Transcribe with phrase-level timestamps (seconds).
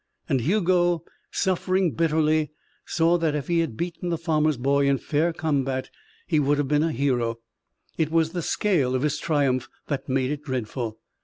[0.27, 2.49] And Hugo, suffering bitterly,
[2.87, 5.91] saw that if he had beaten the farmer's boy in fair combat,
[6.25, 7.37] he would have been a hero.
[7.99, 10.97] It was the scale of his triumph that made it dreadful.